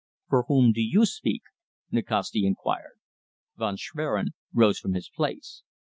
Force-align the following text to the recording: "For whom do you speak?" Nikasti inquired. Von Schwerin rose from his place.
"For 0.29 0.45
whom 0.47 0.71
do 0.71 0.81
you 0.81 1.05
speak?" 1.05 1.43
Nikasti 1.91 2.43
inquired. 2.43 2.97
Von 3.55 3.77
Schwerin 3.77 4.29
rose 4.51 4.79
from 4.79 4.95
his 4.95 5.07
place. 5.07 5.61